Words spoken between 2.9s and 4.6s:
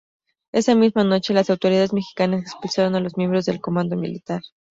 a los miembros del comando militar.